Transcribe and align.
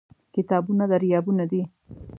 کتابونه 0.35 0.83
دریابونه 0.91 1.45
دي. 1.51 1.61